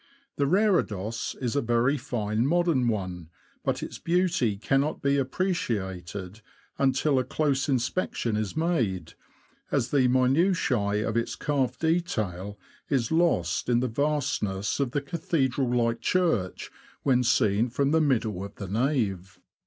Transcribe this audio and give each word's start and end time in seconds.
The 0.37 0.45
reredos 0.47 1.35
is 1.43 1.55
a 1.55 1.61
very 1.61 1.95
fine 1.95 2.47
modern 2.47 2.87
one, 2.87 3.29
but 3.63 3.83
its 3.83 3.99
beauty 3.99 4.57
cannot 4.57 4.99
be 5.03 5.17
appreciated 5.17 6.41
until 6.79 7.19
a 7.19 7.23
close 7.23 7.69
inspection 7.69 8.35
is 8.35 8.57
made, 8.57 9.13
as 9.71 9.91
the 9.91 10.07
minutiae 10.07 11.07
of 11.07 11.15
its 11.15 11.35
carved 11.35 11.77
detail 11.81 12.57
is 12.89 13.11
lost 13.11 13.69
in 13.69 13.79
the 13.79 13.87
vastness 13.87 14.79
of 14.79 14.89
the 14.89 15.01
cathedral 15.01 15.69
like 15.71 16.01
church, 16.01 16.71
when 17.03 17.21
seen 17.23 17.69
from 17.69 17.91
the 17.91 18.01
middle 18.01 18.43
of 18.43 18.55
the 18.55 18.67
nave. 18.67 19.39